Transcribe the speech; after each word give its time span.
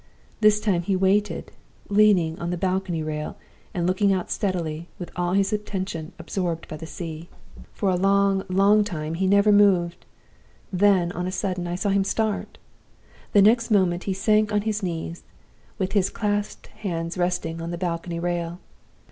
This 0.39 0.59
time 0.59 0.81
he 0.81 0.95
waited, 0.95 1.51
leaning 1.87 2.39
on 2.39 2.49
the 2.49 2.57
balcony 2.57 3.03
rail, 3.03 3.37
and 3.71 3.85
looking 3.85 4.11
out 4.11 4.31
steadily, 4.31 4.89
with 4.97 5.11
all 5.15 5.33
his 5.33 5.53
attention 5.53 6.11
absorbed 6.17 6.67
by 6.67 6.77
the 6.77 6.87
sea. 6.87 7.29
"For 7.71 7.91
a 7.91 7.95
long, 7.95 8.43
long 8.49 8.83
time 8.83 9.13
he 9.13 9.27
never 9.27 9.51
moved. 9.51 10.07
Then, 10.73 11.11
on 11.11 11.27
a 11.27 11.31
sudden, 11.31 11.67
I 11.67 11.75
saw 11.75 11.89
him 11.89 12.03
start. 12.03 12.57
The 13.33 13.43
next 13.43 13.69
moment 13.69 14.05
he 14.05 14.13
sank 14.13 14.51
on 14.51 14.61
his 14.63 14.81
knees, 14.81 15.21
with 15.77 15.91
his 15.91 16.09
clasped 16.09 16.65
hands 16.81 17.15
resting 17.15 17.61
on 17.61 17.69
the 17.69 17.77
balcony 17.77 18.19
rail. 18.19 18.59